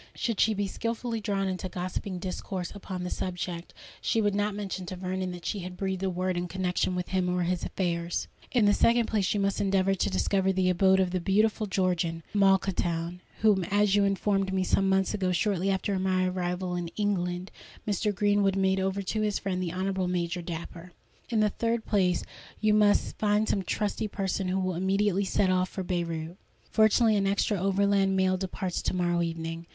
[0.15, 4.87] Should she be skilfully drawn into gossiping discourse upon the subject, she would not mention
[4.87, 8.27] to Vernon that she had breathed a word in connexion with him or his affairs.
[8.51, 12.23] "In the second place, you must endeavour to discover the abode of the beautiful Georgian,
[12.33, 18.11] Malkhatoun, whom, as you informed me some months ago—shortly after my arrival in England—Mr.
[18.15, 20.93] Greenwood made over to his friend the Honourable Major Dapper.
[21.29, 22.23] "In the third place
[22.59, 26.37] you must find some trusty person who will immediately set off for Beyrout.
[26.71, 29.67] Fortunately, an extra Overland Mail departs to morrow evening.